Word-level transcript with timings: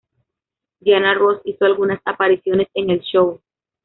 Diana 0.79 1.13
Ross 1.13 1.41
hizo 1.45 1.63
algunas 1.63 2.01
apariciones 2.05 2.67
en 2.73 2.89
el 2.89 3.01
show. 3.01 3.39